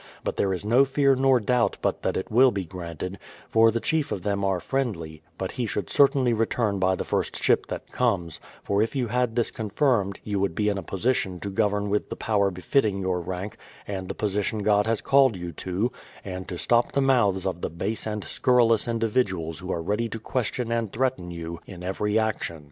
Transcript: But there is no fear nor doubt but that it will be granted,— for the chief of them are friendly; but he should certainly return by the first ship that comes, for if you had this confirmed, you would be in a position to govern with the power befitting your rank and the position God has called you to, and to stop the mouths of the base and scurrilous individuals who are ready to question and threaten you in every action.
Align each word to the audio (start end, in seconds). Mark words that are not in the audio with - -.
But 0.23 0.35
there 0.35 0.51
is 0.51 0.65
no 0.65 0.83
fear 0.83 1.15
nor 1.15 1.39
doubt 1.39 1.77
but 1.79 2.01
that 2.01 2.17
it 2.17 2.31
will 2.31 2.49
be 2.49 2.65
granted,— 2.65 3.19
for 3.51 3.69
the 3.69 3.79
chief 3.79 4.11
of 4.11 4.23
them 4.23 4.43
are 4.43 4.59
friendly; 4.59 5.21
but 5.37 5.51
he 5.51 5.67
should 5.67 5.91
certainly 5.91 6.33
return 6.33 6.79
by 6.79 6.95
the 6.95 7.03
first 7.03 7.35
ship 7.37 7.67
that 7.67 7.91
comes, 7.91 8.39
for 8.63 8.81
if 8.81 8.95
you 8.95 9.09
had 9.09 9.35
this 9.35 9.51
confirmed, 9.51 10.19
you 10.23 10.39
would 10.39 10.55
be 10.55 10.69
in 10.69 10.79
a 10.79 10.81
position 10.81 11.39
to 11.41 11.51
govern 11.51 11.87
with 11.91 12.09
the 12.09 12.15
power 12.15 12.49
befitting 12.49 12.97
your 12.97 13.19
rank 13.21 13.57
and 13.87 14.07
the 14.07 14.15
position 14.15 14.63
God 14.63 14.87
has 14.87 15.01
called 15.01 15.35
you 15.35 15.51
to, 15.51 15.91
and 16.25 16.47
to 16.47 16.57
stop 16.57 16.93
the 16.93 16.99
mouths 17.01 17.45
of 17.45 17.61
the 17.61 17.69
base 17.69 18.07
and 18.07 18.23
scurrilous 18.23 18.87
individuals 18.87 19.59
who 19.59 19.71
are 19.71 19.83
ready 19.83 20.09
to 20.09 20.19
question 20.19 20.71
and 20.71 20.91
threaten 20.91 21.29
you 21.29 21.59
in 21.67 21.83
every 21.83 22.17
action. 22.17 22.59